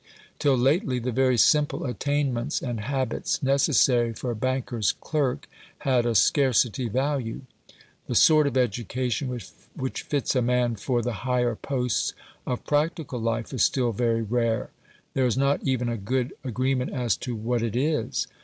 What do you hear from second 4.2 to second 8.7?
a banker's clerk had a scarcity value. The sort of